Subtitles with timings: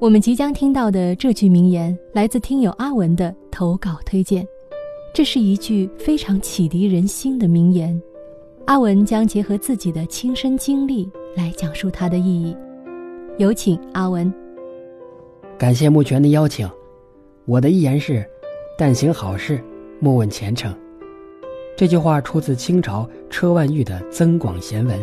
[0.00, 4.48] 我们即将听到的这句名言来自听友阿文的投稿推荐，
[5.12, 8.00] 这是一句非常启迪人心的名言。
[8.64, 12.56] 阿文将结合自己的亲身经历来讲述它的意义。
[13.36, 14.32] 有请阿文。
[15.58, 16.66] 感谢木泉的邀请。
[17.44, 18.24] 我的一言是：
[18.78, 19.62] 但行好事，
[19.98, 20.74] 莫问前程。
[21.76, 24.98] 这句话出自清朝车万玉的《增广贤文》，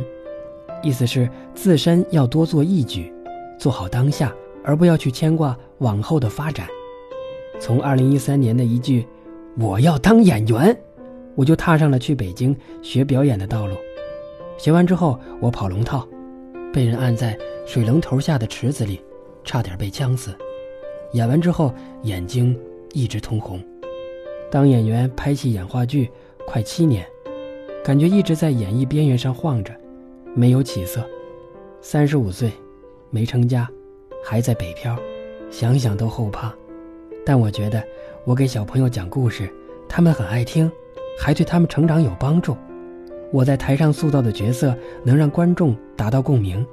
[0.82, 3.14] 意思是自身要多做义举，
[3.59, 4.34] 做好当下。
[4.68, 6.68] 而不要去牵挂往后的发展。
[7.57, 9.07] 从二零一三年的一句
[9.57, 10.78] “我要当演员”，
[11.36, 13.75] 我就踏上了去北京学表演的道路。
[14.57, 16.05] 学完之后，我跑龙套，
[16.74, 19.00] 被人按在水龙头下的池子里，
[19.46, 20.36] 差点被呛死。
[21.13, 22.60] 演完之后，眼睛
[22.91, 23.63] 一直通红。
[24.52, 26.10] 当演员拍戏演话剧
[26.46, 27.07] 快七年，
[27.86, 29.74] 感觉一直在演艺边缘上晃着，
[30.36, 31.07] 没有起色。
[31.79, 32.52] 三十五岁，
[33.09, 33.69] 没成家。
[34.23, 34.97] 还在北漂，
[35.49, 36.53] 想想都后怕。
[37.25, 37.83] 但我觉得，
[38.23, 39.49] 我给小朋友讲故事，
[39.87, 40.71] 他们很爱听，
[41.19, 42.55] 还对他们成长有帮助。
[43.31, 46.65] 我在台上塑造的角色能让观众达到共鸣。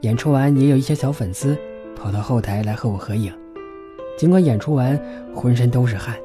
[0.00, 1.56] 演出完，也有一些小粉丝
[1.94, 3.30] 跑到后台来和我合影。
[4.16, 4.98] 尽管演出完
[5.34, 6.16] 浑身都是汗，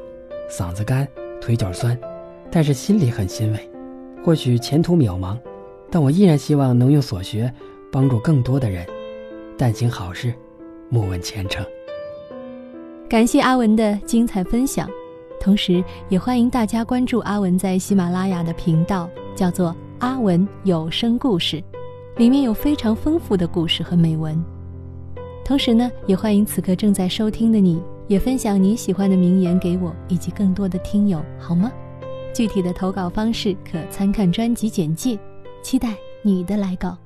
[0.50, 1.05] 嗓子干，
[1.41, 1.97] 腿脚酸，
[2.50, 3.69] 但是心里很欣慰。
[4.23, 5.38] 或许前途渺茫，
[5.91, 7.53] 但我依然希望能用所学
[7.91, 8.85] 帮助更多的人。
[9.57, 10.33] 但行好事。
[10.89, 11.66] 莫问前程。
[13.08, 14.89] 感谢阿文的精彩分享，
[15.39, 21.63] 同时也欢迎大家关注阿文在喜马拉雅的频道，叫做“阿文有声故事”，
[22.17, 24.44] 里面有非常丰富的故事和美文。
[25.44, 31.72] 同时呢，也欢迎此刻正在收听的你，也分享你喜欢的名言给我以及更多的听友，好吗？
[32.33, 35.17] 具体的投稿方式可参看专辑简介，
[35.61, 36.97] 期待你的来稿。